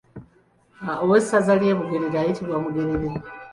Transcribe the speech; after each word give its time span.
Owessaza 1.03 1.53
ly’e 1.61 1.73
Bugerere 1.77 2.15
ayitibwa 2.19 2.55
Mugerere. 2.63 3.07